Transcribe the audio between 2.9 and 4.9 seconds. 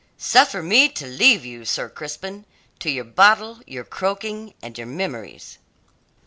bottle, your croaking, and your